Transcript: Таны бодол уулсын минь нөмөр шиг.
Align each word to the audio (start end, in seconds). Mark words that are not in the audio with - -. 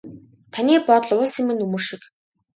Таны 0.53 0.75
бодол 0.87 1.11
уулсын 1.17 1.45
минь 1.47 1.59
нөмөр 1.61 1.83
шиг. 1.87 2.01